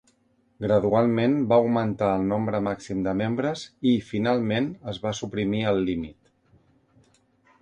Gradualment, 0.63 1.35
va 1.51 1.59
augmentar 1.63 2.07
el 2.21 2.25
nombre 2.31 2.63
màxim 2.69 3.05
de 3.09 3.15
membres 3.21 3.67
i, 3.93 3.95
finalment, 4.09 4.73
es 4.95 5.03
va 5.05 5.17
suprimir 5.23 5.63
el 5.75 5.85
límit. 5.93 6.35